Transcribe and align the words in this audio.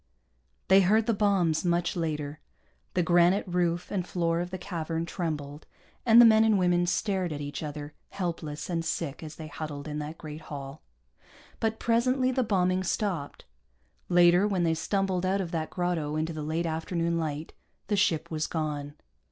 They 0.67 0.81
heard 0.81 1.05
the 1.05 1.13
bombs, 1.13 1.63
much 1.63 1.95
later. 1.95 2.39
The 2.95 3.03
granite 3.03 3.45
roof 3.47 3.91
and 3.91 4.03
floor 4.07 4.39
of 4.39 4.49
the 4.49 4.57
cavern 4.57 5.05
trembled, 5.05 5.67
and 6.07 6.19
the 6.19 6.25
men 6.25 6.43
and 6.43 6.57
women 6.57 6.87
stared 6.87 7.31
at 7.31 7.39
each 7.39 7.61
other, 7.61 7.93
helpless 8.09 8.67
and 8.67 8.83
sick 8.83 9.21
as 9.21 9.35
they 9.35 9.45
huddled 9.45 9.87
in 9.87 9.99
that 9.99 10.17
great 10.17 10.41
hall. 10.41 10.81
But 11.59 11.77
presently 11.77 12.31
the 12.31 12.41
bombing 12.41 12.83
stopped. 12.83 13.45
Later, 14.09 14.47
when 14.47 14.63
they 14.63 14.73
stumbled 14.73 15.23
out 15.23 15.39
of 15.39 15.51
that 15.51 15.69
grotto 15.69 16.15
into 16.15 16.33
the 16.33 16.41
late 16.41 16.65
afternoon 16.65 17.19
light, 17.19 17.53
the 17.85 17.95
ship 17.95 18.31
was 18.31 18.47
gone. 18.47 18.95